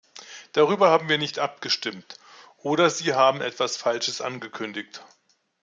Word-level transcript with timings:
Darüber 0.53 0.89
haben 0.89 1.09
wir 1.09 1.19
nicht 1.19 1.37
abgestimmt, 1.37 2.17
oder 2.57 2.89
Sie 2.89 3.13
haben 3.13 3.39
etwas 3.39 3.77
Falsches 3.77 4.19
angekündigt. 4.19 5.05